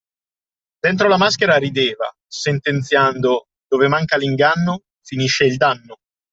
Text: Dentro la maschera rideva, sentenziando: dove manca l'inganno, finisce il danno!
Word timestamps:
Dentro 0.81 1.07
la 1.07 1.15
maschera 1.17 1.57
rideva, 1.57 2.11
sentenziando: 2.25 3.49
dove 3.67 3.87
manca 3.87 4.17
l'inganno, 4.17 4.85
finisce 5.03 5.45
il 5.45 5.57
danno! 5.57 5.97